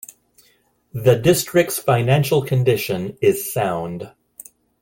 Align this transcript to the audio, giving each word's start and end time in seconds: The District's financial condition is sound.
The 0.95 1.13
District's 1.15 1.77
financial 1.77 2.41
condition 2.43 3.19
is 3.21 3.53
sound. 3.53 4.11